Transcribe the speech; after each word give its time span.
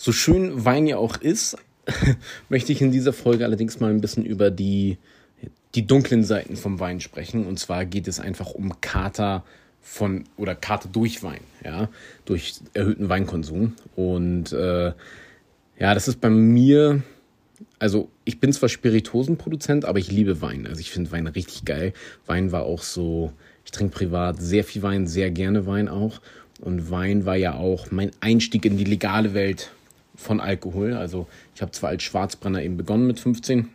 So 0.00 0.12
schön 0.12 0.64
Wein 0.64 0.86
ja 0.86 0.96
auch 0.96 1.16
ist, 1.16 1.56
möchte 2.48 2.70
ich 2.70 2.80
in 2.80 2.92
dieser 2.92 3.12
Folge 3.12 3.44
allerdings 3.44 3.80
mal 3.80 3.90
ein 3.90 4.00
bisschen 4.00 4.24
über 4.24 4.52
die, 4.52 4.96
die 5.74 5.88
dunklen 5.88 6.22
Seiten 6.22 6.54
vom 6.54 6.78
Wein 6.78 7.00
sprechen. 7.00 7.44
Und 7.44 7.58
zwar 7.58 7.84
geht 7.84 8.06
es 8.06 8.20
einfach 8.20 8.52
um 8.52 8.80
Kater 8.80 9.42
von 9.82 10.22
oder 10.36 10.54
Kater 10.54 10.88
durch 10.88 11.24
Wein, 11.24 11.40
ja, 11.64 11.88
durch 12.26 12.60
erhöhten 12.74 13.08
Weinkonsum. 13.08 13.72
Und 13.96 14.52
äh, 14.52 14.92
ja, 15.80 15.94
das 15.94 16.06
ist 16.06 16.20
bei 16.20 16.30
mir, 16.30 17.02
also 17.80 18.08
ich 18.24 18.38
bin 18.38 18.52
zwar 18.52 18.68
Spiritosenproduzent, 18.68 19.84
aber 19.84 19.98
ich 19.98 20.12
liebe 20.12 20.40
Wein. 20.40 20.68
Also 20.68 20.78
ich 20.78 20.92
finde 20.92 21.10
Wein 21.10 21.26
richtig 21.26 21.64
geil. 21.64 21.92
Wein 22.24 22.52
war 22.52 22.62
auch 22.62 22.84
so, 22.84 23.32
ich 23.64 23.72
trinke 23.72 23.96
privat 23.96 24.40
sehr 24.40 24.62
viel 24.62 24.82
Wein, 24.82 25.08
sehr 25.08 25.32
gerne 25.32 25.66
Wein 25.66 25.88
auch. 25.88 26.20
Und 26.60 26.88
Wein 26.88 27.26
war 27.26 27.36
ja 27.36 27.54
auch 27.54 27.90
mein 27.90 28.12
Einstieg 28.20 28.64
in 28.64 28.76
die 28.76 28.84
legale 28.84 29.34
Welt 29.34 29.72
von 30.18 30.40
Alkohol. 30.40 30.94
Also 30.94 31.26
ich 31.54 31.62
habe 31.62 31.72
zwar 31.72 31.90
als 31.90 32.02
Schwarzbrenner 32.02 32.62
eben 32.62 32.76
begonnen 32.76 33.06
mit 33.06 33.20
15, 33.20 33.68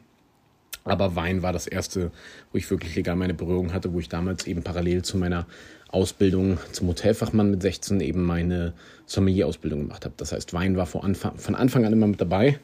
aber 0.83 1.15
Wein 1.15 1.41
war 1.41 1.53
das 1.53 1.65
erste, 1.65 2.11
wo 2.51 2.57
ich 2.57 2.69
wirklich 2.69 2.95
legal 2.95 3.15
meine 3.15 3.33
Berührung 3.33 3.73
hatte, 3.73 3.93
wo 3.93 3.99
ich 3.99 4.09
damals 4.09 4.45
eben 4.45 4.61
parallel 4.61 5.01
zu 5.03 5.17
meiner 5.17 5.47
Ausbildung 5.89 6.57
zum 6.71 6.87
Hotelfachmann 6.89 7.51
mit 7.51 7.61
16 7.61 8.01
eben 8.01 8.23
meine 8.23 8.73
Sommelier-Ausbildung 9.05 9.81
gemacht 9.81 10.05
habe. 10.05 10.15
Das 10.17 10.33
heißt, 10.33 10.53
Wein 10.53 10.75
war 10.75 10.85
von 10.85 11.01
Anfang, 11.01 11.37
von 11.37 11.55
Anfang 11.55 11.85
an 11.85 11.93
immer 11.93 12.07
mit 12.07 12.19
dabei 12.19 12.59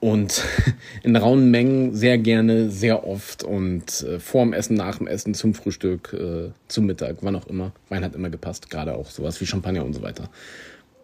und 0.00 0.44
in 1.02 1.16
rauen 1.16 1.50
Mengen 1.50 1.94
sehr 1.94 2.18
gerne, 2.18 2.68
sehr 2.68 3.06
oft 3.06 3.44
und 3.44 4.02
äh, 4.02 4.20
vor 4.20 4.44
dem 4.44 4.52
Essen, 4.52 4.76
nach 4.76 4.98
dem 4.98 5.06
Essen, 5.06 5.34
zum 5.34 5.54
Frühstück, 5.54 6.12
äh, 6.12 6.50
zum 6.66 6.86
Mittag, 6.86 7.18
wann 7.22 7.36
auch 7.36 7.46
immer. 7.46 7.72
Wein 7.88 8.04
hat 8.04 8.14
immer 8.14 8.28
gepasst, 8.28 8.68
gerade 8.68 8.94
auch 8.94 9.08
sowas 9.08 9.40
wie 9.40 9.46
Champagner 9.46 9.84
und 9.84 9.94
so 9.94 10.02
weiter. 10.02 10.28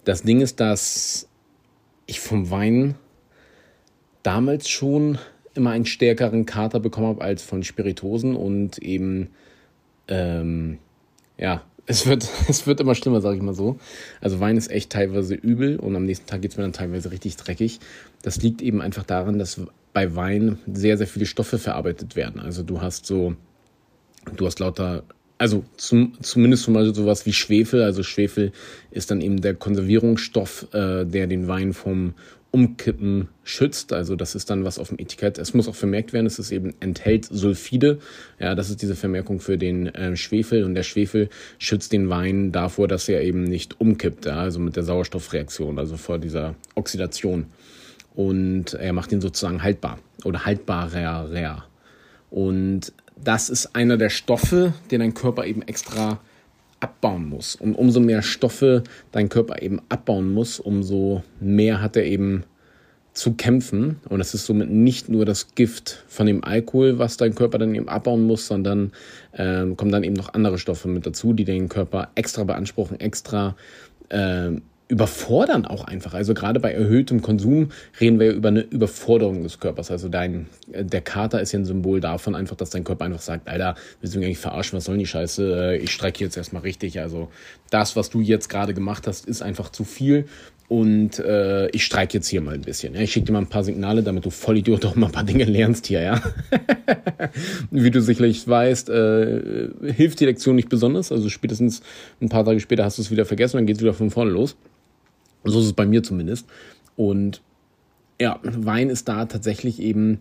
Das 0.04 0.22
Ding 0.22 0.42
ist, 0.42 0.60
dass 0.60 1.28
vom 2.34 2.50
Wein 2.50 2.96
damals 4.24 4.68
schon 4.68 5.18
immer 5.54 5.70
einen 5.70 5.86
stärkeren 5.86 6.46
Kater 6.46 6.80
bekommen 6.80 7.06
habe 7.06 7.22
als 7.22 7.44
von 7.44 7.62
Spiritosen 7.62 8.34
und 8.34 8.78
eben, 8.78 9.28
ähm, 10.08 10.78
ja, 11.38 11.62
es 11.86 12.06
wird, 12.06 12.28
es 12.48 12.66
wird 12.66 12.80
immer 12.80 12.96
schlimmer, 12.96 13.20
sage 13.20 13.36
ich 13.36 13.42
mal 13.42 13.54
so. 13.54 13.78
Also 14.20 14.40
Wein 14.40 14.56
ist 14.56 14.68
echt 14.68 14.90
teilweise 14.90 15.36
übel 15.36 15.76
und 15.76 15.94
am 15.94 16.06
nächsten 16.06 16.26
Tag 16.26 16.42
geht 16.42 16.50
es 16.50 16.56
mir 16.56 16.64
dann 16.64 16.72
teilweise 16.72 17.12
richtig 17.12 17.36
dreckig. 17.36 17.78
Das 18.22 18.42
liegt 18.42 18.62
eben 18.62 18.82
einfach 18.82 19.04
daran, 19.04 19.38
dass 19.38 19.60
bei 19.92 20.16
Wein 20.16 20.58
sehr, 20.66 20.98
sehr 20.98 21.06
viele 21.06 21.26
Stoffe 21.26 21.60
verarbeitet 21.60 22.16
werden. 22.16 22.40
Also 22.40 22.64
du 22.64 22.80
hast 22.80 23.06
so, 23.06 23.36
du 24.34 24.44
hast 24.44 24.58
lauter 24.58 25.04
also 25.38 25.64
zum, 25.76 26.12
zumindest 26.22 26.64
zum 26.64 26.74
Beispiel 26.74 26.94
sowas 26.94 27.26
wie 27.26 27.32
Schwefel. 27.32 27.82
Also 27.82 28.02
Schwefel 28.02 28.52
ist 28.90 29.10
dann 29.10 29.20
eben 29.20 29.40
der 29.40 29.54
Konservierungsstoff, 29.54 30.68
äh, 30.72 31.04
der 31.04 31.26
den 31.26 31.48
Wein 31.48 31.72
vom 31.72 32.14
Umkippen 32.54 33.28
schützt. 33.42 33.92
Also 33.92 34.14
das 34.14 34.36
ist 34.36 34.48
dann 34.48 34.64
was 34.64 34.78
auf 34.78 34.90
dem 34.90 35.00
Etikett. 35.00 35.38
Es 35.38 35.54
muss 35.54 35.66
auch 35.66 35.74
vermerkt 35.74 36.12
werden, 36.12 36.26
es 36.26 36.52
eben 36.52 36.72
enthält 36.78 37.24
Sulfide. 37.24 37.98
Ja, 38.38 38.54
das 38.54 38.70
ist 38.70 38.80
diese 38.80 38.94
Vermerkung 38.94 39.40
für 39.40 39.58
den 39.58 39.92
äh, 39.92 40.16
Schwefel 40.16 40.62
und 40.62 40.76
der 40.76 40.84
Schwefel 40.84 41.30
schützt 41.58 41.92
den 41.92 42.10
Wein 42.10 42.52
davor, 42.52 42.86
dass 42.86 43.08
er 43.08 43.22
eben 43.22 43.42
nicht 43.42 43.80
umkippt. 43.80 44.26
Ja, 44.26 44.36
also 44.36 44.60
mit 44.60 44.76
der 44.76 44.84
Sauerstoffreaktion, 44.84 45.80
also 45.80 45.96
vor 45.96 46.20
dieser 46.20 46.54
Oxidation. 46.76 47.46
Und 48.14 48.74
er 48.74 48.92
macht 48.92 49.10
ihn 49.10 49.20
sozusagen 49.20 49.64
haltbar 49.64 49.98
oder 50.24 50.46
haltbarer. 50.46 51.64
Und 52.34 52.92
das 53.14 53.48
ist 53.48 53.76
einer 53.76 53.96
der 53.96 54.10
Stoffe, 54.10 54.74
den 54.90 54.98
dein 54.98 55.14
Körper 55.14 55.46
eben 55.46 55.62
extra 55.62 56.18
abbauen 56.80 57.28
muss. 57.28 57.54
Und 57.54 57.76
umso 57.76 58.00
mehr 58.00 58.22
Stoffe 58.22 58.82
dein 59.12 59.28
Körper 59.28 59.62
eben 59.62 59.80
abbauen 59.88 60.32
muss, 60.34 60.58
umso 60.58 61.22
mehr 61.38 61.80
hat 61.80 61.96
er 61.96 62.04
eben 62.04 62.42
zu 63.12 63.34
kämpfen. 63.34 64.00
Und 64.08 64.18
das 64.18 64.34
ist 64.34 64.46
somit 64.46 64.68
nicht 64.68 65.08
nur 65.08 65.24
das 65.24 65.54
Gift 65.54 66.02
von 66.08 66.26
dem 66.26 66.42
Alkohol, 66.42 66.98
was 66.98 67.16
dein 67.16 67.36
Körper 67.36 67.58
dann 67.58 67.72
eben 67.72 67.88
abbauen 67.88 68.26
muss, 68.26 68.48
sondern 68.48 68.90
äh, 69.30 69.64
kommen 69.76 69.92
dann 69.92 70.02
eben 70.02 70.14
noch 70.14 70.34
andere 70.34 70.58
Stoffe 70.58 70.88
mit 70.88 71.06
dazu, 71.06 71.34
die 71.34 71.44
den 71.44 71.68
Körper 71.68 72.08
extra 72.16 72.42
beanspruchen, 72.42 72.98
extra 72.98 73.54
äh, 74.08 74.50
überfordern 74.88 75.64
auch 75.64 75.84
einfach. 75.84 76.12
Also 76.12 76.34
gerade 76.34 76.60
bei 76.60 76.72
erhöhtem 76.72 77.22
Konsum 77.22 77.70
reden 78.00 78.20
wir 78.20 78.32
über 78.32 78.48
eine 78.48 78.60
Überforderung 78.60 79.42
des 79.42 79.58
Körpers. 79.58 79.90
Also 79.90 80.08
dein, 80.08 80.46
der 80.66 81.00
Kater 81.00 81.40
ist 81.40 81.52
ja 81.52 81.58
ein 81.58 81.64
Symbol 81.64 82.00
davon 82.00 82.34
einfach, 82.34 82.56
dass 82.56 82.70
dein 82.70 82.84
Körper 82.84 83.06
einfach 83.06 83.22
sagt, 83.22 83.48
Alter, 83.48 83.76
willst 84.00 84.14
du 84.14 84.18
mich 84.18 84.26
eigentlich 84.26 84.38
verarschen, 84.38 84.76
was 84.76 84.84
soll 84.84 84.98
die 84.98 85.06
Scheiße? 85.06 85.72
Äh, 85.72 85.76
ich 85.78 85.90
strecke 85.90 86.22
jetzt 86.22 86.36
erstmal 86.36 86.62
richtig. 86.62 87.00
Also 87.00 87.30
das, 87.70 87.96
was 87.96 88.10
du 88.10 88.20
jetzt 88.20 88.48
gerade 88.48 88.74
gemacht 88.74 89.06
hast, 89.06 89.26
ist 89.26 89.40
einfach 89.40 89.70
zu 89.70 89.84
viel. 89.84 90.26
Und 90.68 91.18
äh, 91.18 91.68
ich 91.70 91.84
streike 91.84 92.14
jetzt 92.14 92.28
hier 92.28 92.40
mal 92.40 92.54
ein 92.54 92.62
bisschen. 92.62 92.94
Ja? 92.94 93.00
Ich 93.00 93.12
schicke 93.12 93.26
dir 93.26 93.32
mal 93.32 93.40
ein 93.40 93.48
paar 93.48 93.64
Signale, 93.64 94.02
damit 94.02 94.24
du 94.24 94.30
Vollidiot 94.30 94.84
auch 94.86 94.96
mal 94.96 95.06
ein 95.06 95.12
paar 95.12 95.24
Dinge 95.24 95.44
lernst 95.44 95.86
hier, 95.86 96.00
ja. 96.00 96.22
Wie 97.70 97.90
du 97.90 98.00
sicherlich 98.00 98.46
weißt, 98.48 98.88
äh, 98.88 99.68
hilft 99.92 100.20
die 100.20 100.24
Lektion 100.24 100.56
nicht 100.56 100.70
besonders. 100.70 101.12
Also 101.12 101.28
spätestens 101.28 101.82
ein 102.20 102.28
paar 102.28 102.44
Tage 102.44 102.60
später 102.60 102.84
hast 102.84 102.98
du 102.98 103.02
es 103.02 103.10
wieder 103.10 103.26
vergessen, 103.26 103.58
dann 103.58 103.66
geht 103.66 103.76
es 103.76 103.82
wieder 103.82 103.94
von 103.94 104.10
vorne 104.10 104.30
los. 104.30 104.56
So 105.44 105.60
ist 105.60 105.66
es 105.66 105.72
bei 105.72 105.86
mir 105.86 106.02
zumindest. 106.02 106.46
Und 106.96 107.42
ja, 108.20 108.38
Wein 108.42 108.90
ist 108.90 109.08
da 109.08 109.26
tatsächlich 109.26 109.80
eben 109.80 110.20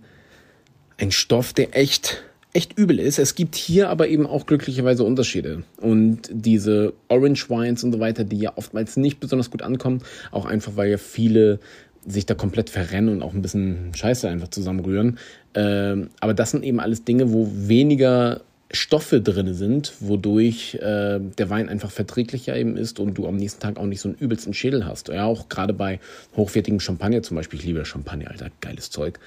ein 0.97 1.11
Stoff, 1.11 1.53
der 1.53 1.75
echt, 1.77 2.23
echt 2.53 2.77
übel 2.77 2.99
ist. 2.99 3.19
Es 3.19 3.35
gibt 3.35 3.55
hier 3.55 3.89
aber 3.89 4.07
eben 4.07 4.25
auch 4.25 4.45
glücklicherweise 4.45 5.03
Unterschiede. 5.03 5.63
Und 5.77 6.29
diese 6.31 6.93
Orange 7.07 7.49
Wines 7.49 7.83
und 7.83 7.91
so 7.91 7.99
weiter, 7.99 8.23
die 8.23 8.37
ja 8.37 8.53
oftmals 8.55 8.97
nicht 8.97 9.19
besonders 9.19 9.51
gut 9.51 9.61
ankommen, 9.61 10.01
auch 10.31 10.45
einfach, 10.45 10.75
weil 10.75 10.91
ja 10.91 10.97
viele 10.97 11.59
sich 12.05 12.25
da 12.25 12.35
komplett 12.35 12.69
verrennen 12.69 13.13
und 13.13 13.21
auch 13.21 13.33
ein 13.33 13.41
bisschen 13.41 13.91
Scheiße 13.95 14.27
einfach 14.27 14.49
zusammenrühren. 14.49 15.17
Ähm, 15.53 16.09
aber 16.19 16.33
das 16.33 16.51
sind 16.51 16.63
eben 16.63 16.79
alles 16.79 17.05
Dinge, 17.05 17.31
wo 17.31 17.49
weniger 17.53 18.41
Stoffe 18.73 19.21
drin 19.21 19.53
sind, 19.53 19.93
wodurch 19.99 20.75
äh, 20.75 21.19
der 21.19 21.49
Wein 21.49 21.69
einfach 21.69 21.91
verträglicher 21.91 22.55
eben 22.55 22.75
ist 22.75 22.99
und 22.99 23.13
du 23.15 23.27
am 23.27 23.35
nächsten 23.35 23.61
Tag 23.61 23.77
auch 23.77 23.85
nicht 23.85 24.01
so 24.01 24.09
einen 24.09 24.17
übelsten 24.17 24.53
Schädel 24.53 24.85
hast. 24.85 25.09
Ja, 25.09 25.25
auch 25.25 25.47
gerade 25.47 25.73
bei 25.73 25.99
hochwertigem 26.35 26.79
Champagner 26.79 27.21
zum 27.21 27.37
Beispiel. 27.37 27.59
Ich 27.59 27.65
liebe 27.65 27.85
Champagner, 27.85 28.31
Alter, 28.31 28.49
geiles 28.61 28.89
Zeug 28.89 29.19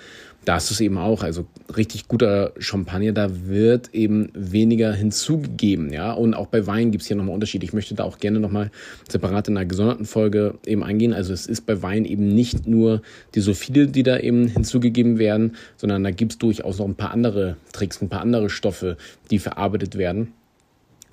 da 0.46 0.56
ist 0.58 0.70
es 0.70 0.80
eben 0.80 0.96
auch, 0.96 1.24
also 1.24 1.44
richtig 1.76 2.06
guter 2.06 2.52
Champagner, 2.58 3.10
da 3.10 3.48
wird 3.48 3.92
eben 3.92 4.30
weniger 4.32 4.92
hinzugegeben, 4.92 5.92
ja. 5.92 6.12
Und 6.12 6.34
auch 6.34 6.46
bei 6.46 6.68
Wein 6.68 6.92
gibt 6.92 7.02
es 7.02 7.08
hier 7.08 7.16
nochmal 7.16 7.34
Unterschiede. 7.34 7.64
Ich 7.64 7.72
möchte 7.72 7.96
da 7.96 8.04
auch 8.04 8.18
gerne 8.18 8.38
nochmal 8.38 8.70
separat 9.08 9.48
in 9.48 9.56
einer 9.56 9.66
gesonderten 9.66 10.06
Folge 10.06 10.54
eben 10.64 10.84
eingehen. 10.84 11.12
Also 11.12 11.32
es 11.32 11.46
ist 11.46 11.66
bei 11.66 11.82
Wein 11.82 12.04
eben 12.04 12.32
nicht 12.32 12.68
nur 12.68 13.02
die 13.34 13.40
Sulfide, 13.40 13.88
die 13.88 14.04
da 14.04 14.20
eben 14.20 14.46
hinzugegeben 14.46 15.18
werden, 15.18 15.56
sondern 15.76 16.04
da 16.04 16.12
gibt 16.12 16.32
es 16.32 16.38
durchaus 16.38 16.78
noch 16.78 16.86
ein 16.86 16.94
paar 16.94 17.10
andere 17.10 17.56
Tricks, 17.72 18.00
ein 18.00 18.08
paar 18.08 18.20
andere 18.20 18.48
Stoffe, 18.48 18.96
die 19.32 19.35
verarbeitet 19.38 19.96
werden. 19.96 20.32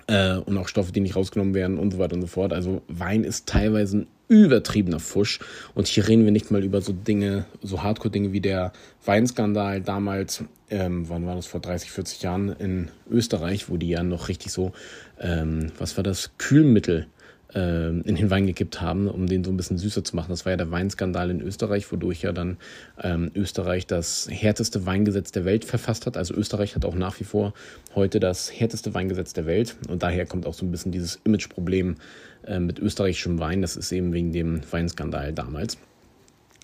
Äh, 0.06 0.36
und 0.36 0.58
auch 0.58 0.68
Stoffe, 0.68 0.92
die 0.92 1.00
nicht 1.00 1.16
rausgenommen 1.16 1.54
werden 1.54 1.78
und 1.78 1.92
so 1.92 1.98
weiter 1.98 2.14
und 2.14 2.20
so 2.20 2.26
fort. 2.26 2.52
Also 2.52 2.82
Wein 2.88 3.24
ist 3.24 3.46
teilweise 3.46 3.98
ein 3.98 4.06
übertriebener 4.28 5.00
Fusch. 5.00 5.40
Und 5.74 5.86
hier 5.86 6.06
reden 6.08 6.24
wir 6.24 6.32
nicht 6.32 6.50
mal 6.50 6.62
über 6.62 6.80
so 6.80 6.92
Dinge, 6.92 7.46
so 7.62 7.82
Hardcore-Dinge 7.82 8.32
wie 8.32 8.40
der 8.40 8.72
Weinskandal 9.04 9.80
damals, 9.80 10.44
ähm, 10.70 11.08
wann 11.08 11.26
war 11.26 11.36
das, 11.36 11.46
vor 11.46 11.60
30, 11.60 11.90
40 11.90 12.22
Jahren 12.22 12.48
in 12.50 12.90
Österreich, 13.10 13.68
wo 13.68 13.76
die 13.76 13.88
ja 13.88 14.02
noch 14.02 14.28
richtig 14.28 14.52
so, 14.52 14.72
ähm, 15.20 15.72
was 15.78 15.96
war 15.96 16.04
das, 16.04 16.30
Kühlmittel 16.38 17.06
in 17.54 18.16
den 18.16 18.30
Wein 18.30 18.46
gekippt 18.46 18.80
haben, 18.80 19.08
um 19.08 19.26
den 19.26 19.44
so 19.44 19.52
ein 19.52 19.56
bisschen 19.56 19.78
süßer 19.78 20.02
zu 20.02 20.16
machen. 20.16 20.30
Das 20.30 20.44
war 20.44 20.52
ja 20.52 20.56
der 20.56 20.70
Weinskandal 20.70 21.30
in 21.30 21.40
Österreich, 21.40 21.90
wodurch 21.92 22.22
ja 22.22 22.32
dann 22.32 22.56
ähm, 23.00 23.30
Österreich 23.34 23.86
das 23.86 24.28
härteste 24.30 24.86
Weingesetz 24.86 25.30
der 25.30 25.44
Welt 25.44 25.64
verfasst 25.64 26.06
hat. 26.06 26.16
Also 26.16 26.34
Österreich 26.34 26.74
hat 26.74 26.84
auch 26.84 26.96
nach 26.96 27.20
wie 27.20 27.24
vor 27.24 27.54
heute 27.94 28.18
das 28.18 28.52
härteste 28.52 28.92
Weingesetz 28.94 29.34
der 29.34 29.46
Welt. 29.46 29.76
Und 29.88 30.02
daher 30.02 30.26
kommt 30.26 30.46
auch 30.46 30.54
so 30.54 30.66
ein 30.66 30.72
bisschen 30.72 30.90
dieses 30.90 31.20
Imageproblem 31.22 31.96
äh, 32.44 32.58
mit 32.58 32.80
österreichischem 32.80 33.38
Wein. 33.38 33.62
Das 33.62 33.76
ist 33.76 33.92
eben 33.92 34.12
wegen 34.12 34.32
dem 34.32 34.60
Weinskandal 34.70 35.32
damals 35.32 35.78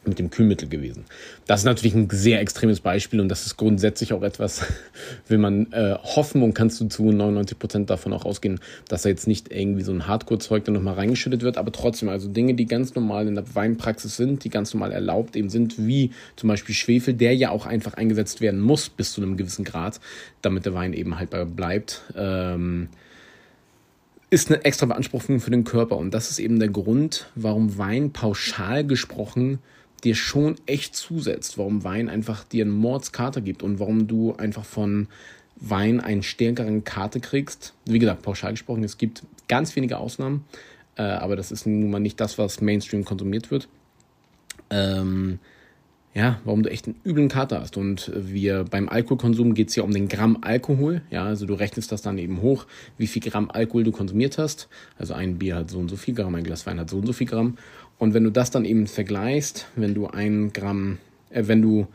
mit 0.05 0.19
dem 0.19 0.31
Kühlmittel 0.31 0.69
gewesen. 0.69 1.05
Das 1.47 1.61
ist 1.61 1.67
natürlich 1.67 1.95
ein 1.95 2.09
sehr 2.11 2.41
extremes 2.41 2.81
Beispiel 2.81 3.21
und 3.21 3.29
das 3.29 3.45
ist 3.45 3.57
grundsätzlich 3.57 4.13
auch 4.15 4.23
etwas, 4.23 4.63
will 5.29 5.39
man 5.39 5.71
äh, 5.73 5.97
und 6.35 6.55
kannst 6.55 6.81
du 6.81 6.87
zu 6.87 7.11
99 7.11 7.59
Prozent 7.59 7.91
davon 7.91 8.13
auch 8.13 8.25
ausgehen, 8.25 8.61
dass 8.89 9.03
da 9.03 9.11
jetzt 9.11 9.27
nicht 9.27 9.53
irgendwie 9.53 9.83
so 9.83 9.93
ein 9.93 10.07
Hardcore-Zeug 10.07 10.65
dann 10.65 10.75
nochmal 10.75 10.95
reingeschüttet 10.95 11.43
wird, 11.43 11.59
aber 11.59 11.71
trotzdem, 11.71 12.09
also 12.09 12.29
Dinge, 12.29 12.55
die 12.55 12.67
ganz 12.67 12.95
normal 12.95 13.29
in 13.29 13.35
der 13.35 13.55
Weinpraxis 13.55 14.17
sind, 14.17 14.45
die 14.45 14.49
ganz 14.49 14.73
normal 14.73 14.93
erlaubt 14.93 15.37
eben 15.37 15.51
sind, 15.51 15.87
wie 15.87 16.11
zum 16.37 16.49
Beispiel 16.49 16.75
Schwefel, 16.75 17.15
der 17.15 17.35
ja 17.37 17.51
auch 17.51 17.67
einfach 17.67 17.95
eingesetzt 17.95 18.41
werden 18.41 18.61
muss 18.61 18.89
bis 18.89 19.13
zu 19.13 19.21
einem 19.21 19.37
gewissen 19.37 19.65
Grad, 19.65 20.01
damit 20.41 20.65
der 20.65 20.75
Wein 20.75 20.95
eben 20.95 21.19
haltbar 21.19 21.45
bleibt. 21.45 22.03
Ähm, 22.17 22.89
ist 24.31 24.49
eine 24.49 24.65
extra 24.65 24.87
Beanspruchung 24.87 25.41
für 25.41 25.51
den 25.51 25.65
Körper 25.65 25.97
und 25.97 26.15
das 26.15 26.31
ist 26.31 26.39
eben 26.39 26.59
der 26.59 26.69
Grund, 26.69 27.27
warum 27.35 27.77
Wein 27.77 28.13
pauschal 28.13 28.85
gesprochen 28.85 29.59
dir 30.01 30.15
schon 30.15 30.57
echt 30.67 30.97
zusetzt, 30.97 31.59
warum 31.59 31.85
Wein 31.85 32.09
einfach 32.09 32.45
dir 32.45 32.65
einen 32.65 32.75
Mordskater 32.75 33.41
gibt 33.41 33.63
und 33.63 33.79
warum 33.79 34.07
du 34.07 34.35
einfach 34.37 34.65
von 34.65 35.09
Wein 35.57 36.01
einen 36.01 36.23
stärkeren 36.23 36.85
Karte 36.85 37.21
kriegst. 37.21 37.75
Wie 37.85 37.99
gesagt, 37.99 38.23
pauschal 38.23 38.53
gesprochen, 38.53 38.83
es 38.85 38.99
gibt 38.99 39.23
ganz 39.49 39.77
wenige 39.77 39.99
Ausnahmen, 39.99 40.45
äh, 40.97 41.03
aber 41.03 41.37
das 41.37 41.53
ist 41.53 41.67
nun 41.67 41.91
mal 41.91 42.01
nicht 42.01 42.21
das, 42.21 42.39
was 42.39 42.61
Mainstream 42.61 43.05
konsumiert 43.05 43.51
wird. 43.51 43.69
ähm, 44.71 45.39
ja, 46.13 46.41
warum 46.45 46.65
du 46.65 46.71
echt 46.71 46.87
einen 46.87 47.01
üblen 47.05 47.29
Kater 47.29 47.61
hast. 47.61 47.77
Und 47.77 48.11
wir 48.15 48.65
beim 48.65 48.89
Alkoholkonsum 48.89 49.55
geht 49.55 49.69
es 49.69 49.77
ja 49.77 49.85
um 49.85 49.93
den 49.93 50.09
Gramm 50.09 50.39
Alkohol. 50.41 51.03
Ja, 51.11 51.25
also 51.25 51.47
du 51.47 51.55
rechnest 51.55 51.93
das 51.93 52.03
dann 52.03 52.19
eben 52.19 52.43
hoch, 52.43 52.67
wie 52.99 53.07
viel 53.07 53.23
Gramm 53.23 53.51
Alkohol 53.51 53.85
du 53.85 53.93
konsumiert 53.93 54.37
hast. 54.39 54.69
Also 54.99 55.15
ein 55.15 55.39
Bier 55.39 55.57
hat 55.57 55.71
so 55.71 55.79
und 55.79 55.89
so 55.89 55.97
viel 55.97 56.15
Gramm, 56.15 56.35
ein 56.35 56.45
Glas 56.45 56.67
Wein 56.67 56.81
hat 56.81 56.91
so 56.91 56.99
und 56.99 57.07
so 57.07 57.13
viel 57.13 57.29
Gramm. 57.29 57.59
Und 58.01 58.15
wenn 58.15 58.25
du 58.25 58.31
das 58.31 58.51
dann 58.51 58.65
eben 58.65 58.87
vergleichst, 58.87 59.67
wenn 59.77 59.95
du 59.95 60.07
ein 60.07 60.53
Gramm, 60.55 60.99
äh, 61.29 61.45
wenn 61.47 61.63
du 61.63 61.87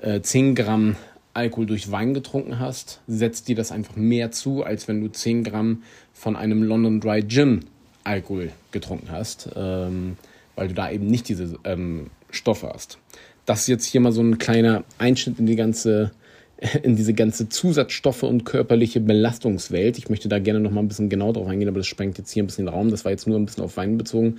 äh, 0.00 0.20
10 0.22 0.54
Gramm 0.54 0.96
Alkohol 1.34 1.66
durch 1.66 1.90
Wein 1.90 2.14
getrunken 2.14 2.60
hast, 2.60 3.00
setzt 3.08 3.48
dir 3.48 3.56
das 3.56 3.72
einfach 3.72 3.96
mehr 3.96 4.30
zu, 4.30 4.62
als 4.62 4.86
wenn 4.86 5.00
du 5.00 5.08
10 5.08 5.42
Gramm 5.42 5.82
von 6.12 6.36
einem 6.36 6.62
London 6.62 7.00
Dry 7.00 7.26
Gin 7.26 7.64
Alkohol 8.04 8.52
getrunken 8.70 9.10
hast, 9.10 9.50
ähm, 9.56 10.16
weil 10.54 10.68
du 10.68 10.74
da 10.74 10.88
eben 10.88 11.08
nicht 11.08 11.28
diese 11.28 11.58
ähm, 11.64 12.10
Stoffe 12.30 12.70
hast. 12.72 12.98
Das 13.44 13.62
ist 13.62 13.66
jetzt 13.66 13.86
hier 13.86 14.00
mal 14.00 14.12
so 14.12 14.22
ein 14.22 14.38
kleiner 14.38 14.84
Einschnitt 14.98 15.40
in 15.40 15.46
die 15.46 15.56
ganze 15.56 16.12
in 16.82 16.96
diese 16.96 17.14
ganze 17.14 17.48
Zusatzstoffe 17.48 18.22
und 18.22 18.44
körperliche 18.44 19.00
Belastungswelt. 19.00 19.98
Ich 19.98 20.08
möchte 20.08 20.28
da 20.28 20.38
gerne 20.38 20.60
noch 20.60 20.70
mal 20.70 20.80
ein 20.80 20.88
bisschen 20.88 21.08
genau 21.08 21.32
drauf 21.32 21.46
eingehen, 21.48 21.68
aber 21.68 21.78
das 21.78 21.86
sprengt 21.86 22.18
jetzt 22.18 22.30
hier 22.30 22.42
ein 22.42 22.46
bisschen 22.46 22.66
den 22.66 22.74
Raum. 22.74 22.90
Das 22.90 23.04
war 23.04 23.12
jetzt 23.12 23.26
nur 23.26 23.38
ein 23.38 23.44
bisschen 23.44 23.64
auf 23.64 23.76
Wein 23.76 23.98
bezogen. 23.98 24.38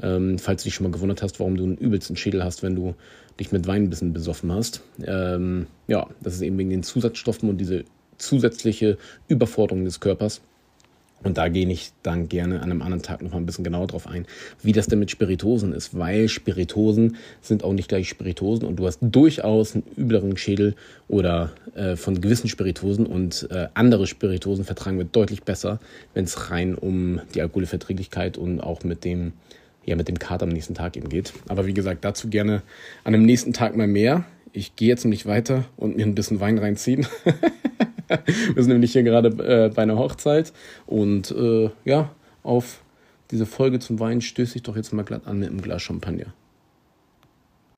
Ähm, 0.00 0.38
falls 0.38 0.62
du 0.62 0.68
dich 0.68 0.74
schon 0.74 0.84
mal 0.84 0.92
gewundert 0.92 1.22
hast, 1.22 1.40
warum 1.40 1.56
du 1.56 1.64
einen 1.64 1.76
übelsten 1.76 2.16
Schädel 2.16 2.44
hast, 2.44 2.62
wenn 2.62 2.76
du 2.76 2.94
dich 3.40 3.52
mit 3.52 3.66
Wein 3.66 3.84
ein 3.84 3.90
bisschen 3.90 4.12
besoffen 4.12 4.52
hast. 4.52 4.82
Ähm, 5.04 5.66
ja, 5.88 6.06
das 6.20 6.34
ist 6.34 6.42
eben 6.42 6.58
wegen 6.58 6.70
den 6.70 6.82
Zusatzstoffen 6.82 7.48
und 7.48 7.58
diese 7.58 7.84
zusätzliche 8.18 8.96
Überforderung 9.28 9.84
des 9.84 10.00
Körpers. 10.00 10.40
Und 11.26 11.38
da 11.38 11.48
gehe 11.48 11.68
ich 11.68 11.90
dann 12.04 12.28
gerne 12.28 12.62
an 12.62 12.70
einem 12.70 12.82
anderen 12.82 13.02
Tag 13.02 13.20
noch 13.20 13.32
mal 13.32 13.38
ein 13.38 13.46
bisschen 13.46 13.64
genauer 13.64 13.88
drauf 13.88 14.06
ein, 14.06 14.26
wie 14.62 14.70
das 14.70 14.86
denn 14.86 15.00
mit 15.00 15.10
Spiritosen 15.10 15.72
ist, 15.72 15.98
weil 15.98 16.28
Spiritosen 16.28 17.16
sind 17.42 17.64
auch 17.64 17.72
nicht 17.72 17.88
gleich 17.88 18.08
Spiritosen 18.08 18.64
und 18.64 18.76
du 18.76 18.86
hast 18.86 19.00
durchaus 19.02 19.74
einen 19.74 19.82
übleren 19.96 20.36
Schädel 20.36 20.76
oder 21.08 21.50
äh, 21.74 21.96
von 21.96 22.20
gewissen 22.20 22.48
Spiritosen 22.48 23.06
und 23.06 23.48
äh, 23.50 23.66
andere 23.74 24.06
Spiritosen 24.06 24.64
vertragen 24.64 24.98
wir 24.98 25.04
deutlich 25.04 25.42
besser, 25.42 25.80
wenn 26.14 26.26
es 26.26 26.52
rein 26.52 26.76
um 26.76 27.20
die 27.34 27.42
Alkoholverträglichkeit 27.42 28.38
und 28.38 28.60
auch 28.60 28.84
mit 28.84 29.04
dem 29.04 29.32
ja 29.84 29.96
mit 29.96 30.06
dem 30.06 30.20
Kater 30.20 30.44
am 30.44 30.50
nächsten 30.50 30.74
Tag 30.74 30.96
eben 30.96 31.08
geht. 31.08 31.32
Aber 31.48 31.66
wie 31.66 31.74
gesagt, 31.74 32.04
dazu 32.04 32.28
gerne 32.28 32.62
an 33.02 33.12
dem 33.12 33.24
nächsten 33.24 33.52
Tag 33.52 33.76
mal 33.76 33.88
mehr. 33.88 34.24
Ich 34.52 34.76
gehe 34.76 34.88
jetzt 34.88 35.04
nämlich 35.04 35.26
weiter 35.26 35.64
und 35.76 35.96
mir 35.96 36.06
ein 36.06 36.14
bisschen 36.14 36.38
Wein 36.38 36.58
reinziehen. 36.58 37.04
Wir 38.54 38.62
sind 38.62 38.72
nämlich 38.72 38.92
hier 38.92 39.02
gerade 39.02 39.28
äh, 39.28 39.68
bei 39.68 39.82
einer 39.82 39.98
Hochzeit 39.98 40.52
und 40.86 41.30
äh, 41.30 41.70
ja, 41.84 42.10
auf 42.42 42.82
diese 43.30 43.46
Folge 43.46 43.78
zum 43.80 43.98
Wein 43.98 44.20
stöße 44.20 44.56
ich 44.56 44.62
doch 44.62 44.76
jetzt 44.76 44.92
mal 44.92 45.04
glatt 45.04 45.26
an 45.26 45.38
mit 45.38 45.50
einem 45.50 45.60
Glas 45.60 45.82
Champagner. 45.82 46.32